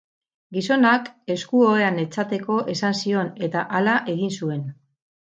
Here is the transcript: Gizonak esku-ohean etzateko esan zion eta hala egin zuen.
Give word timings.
Gizonak 0.55 1.09
esku-ohean 1.33 1.99
etzateko 2.03 2.57
esan 2.73 2.97
zion 3.01 3.29
eta 3.49 3.67
hala 3.81 3.99
egin 4.15 4.33
zuen. 4.41 4.65